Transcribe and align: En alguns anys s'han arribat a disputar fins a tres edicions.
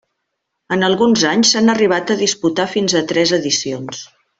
En 0.75 0.85
alguns 0.87 1.25
anys 1.33 1.53
s'han 1.57 1.75
arribat 1.75 2.15
a 2.15 2.19
disputar 2.25 2.69
fins 2.77 2.99
a 3.01 3.07
tres 3.13 3.39
edicions. 3.43 4.07